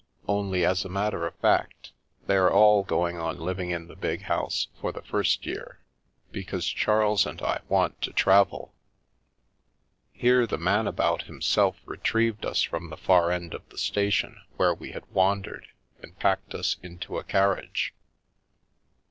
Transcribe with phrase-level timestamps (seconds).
[0.27, 1.91] Only, as a matter of fact,
[2.25, 5.79] they're all going on living in the big house for the first year,
[6.31, 8.73] because Charles and I want to travel."
[10.11, 14.73] Here, the Man about himself retrieved us from the far end of the station, where
[14.73, 15.67] we had wandered,
[16.01, 17.93] and packed us into a carriage.